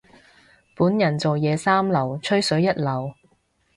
[0.75, 3.13] 本人做嘢三流，吹水一流。